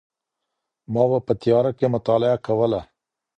[0.93, 2.81] ما به په تیاره کي مطالعه کوله.